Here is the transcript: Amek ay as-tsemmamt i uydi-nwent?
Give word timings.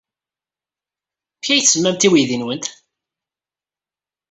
Amek 1.35 1.47
ay 1.49 1.59
as-tsemmamt 1.59 2.07
i 2.07 2.09
uydi-nwent? 2.11 2.65